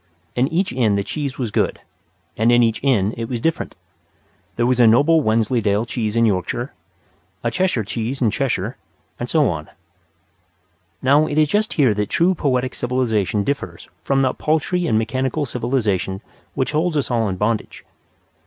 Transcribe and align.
In 0.35 0.47
each 0.47 0.73
inn 0.73 0.95
the 0.95 1.03
cheese 1.03 1.37
was 1.37 1.51
good; 1.51 1.79
and 2.35 2.51
in 2.51 2.63
each 2.63 2.83
inn 2.83 3.13
it 3.17 3.29
was 3.29 3.39
different. 3.39 3.75
There 4.55 4.65
was 4.65 4.79
a 4.79 4.87
noble 4.87 5.21
Wensleydale 5.21 5.85
cheese 5.85 6.15
in 6.15 6.25
Yorkshire, 6.25 6.73
a 7.43 7.51
Cheshire 7.51 7.83
cheese 7.83 8.19
in 8.19 8.31
Cheshire, 8.31 8.77
and 9.19 9.29
so 9.29 9.47
on. 9.47 9.69
Now, 11.03 11.27
it 11.27 11.37
is 11.37 11.47
just 11.49 11.73
here 11.73 11.93
that 11.93 12.09
true 12.09 12.33
poetic 12.33 12.73
civilization 12.73 13.43
differs 13.43 13.89
from 14.03 14.23
that 14.23 14.39
paltry 14.39 14.87
and 14.87 14.97
mechanical 14.97 15.45
civilization 15.45 16.21
which 16.55 16.71
holds 16.71 16.97
us 16.97 17.11
all 17.11 17.29
in 17.29 17.35
bondage. 17.35 17.85